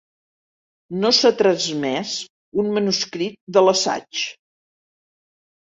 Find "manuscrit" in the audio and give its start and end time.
2.79-3.39